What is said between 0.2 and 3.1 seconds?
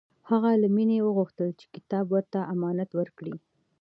هغه له مینې وغوښتل چې کتاب ورته امانت